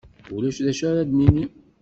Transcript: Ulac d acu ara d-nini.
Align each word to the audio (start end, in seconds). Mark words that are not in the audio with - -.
Ulac 0.35 0.57
d 0.65 0.67
acu 0.71 0.83
ara 0.89 1.07
d-nini. 1.09 1.45